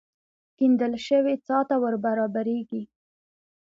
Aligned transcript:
کېندل 0.57 0.93
شوې 1.07 1.33
څاه 1.45 1.63
ته 1.69 1.75
ور 1.81 1.95
برابرېږي. 2.05 2.83